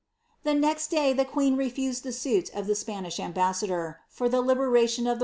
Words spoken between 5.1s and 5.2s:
her